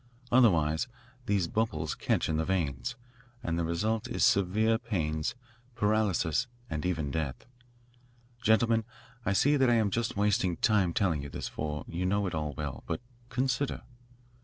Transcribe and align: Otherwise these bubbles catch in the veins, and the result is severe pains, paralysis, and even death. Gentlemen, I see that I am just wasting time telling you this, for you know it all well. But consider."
Otherwise 0.31 0.87
these 1.27 1.47
bubbles 1.47 1.93
catch 1.93 2.27
in 2.27 2.37
the 2.37 2.43
veins, 2.43 2.95
and 3.43 3.59
the 3.59 3.63
result 3.63 4.07
is 4.07 4.25
severe 4.25 4.79
pains, 4.79 5.35
paralysis, 5.75 6.47
and 6.71 6.87
even 6.87 7.11
death. 7.11 7.45
Gentlemen, 8.41 8.83
I 9.27 9.33
see 9.33 9.57
that 9.57 9.69
I 9.69 9.75
am 9.75 9.91
just 9.91 10.17
wasting 10.17 10.57
time 10.57 10.91
telling 10.91 11.21
you 11.21 11.29
this, 11.29 11.47
for 11.47 11.85
you 11.87 12.07
know 12.07 12.25
it 12.25 12.33
all 12.33 12.53
well. 12.53 12.83
But 12.87 13.01
consider." 13.29 13.83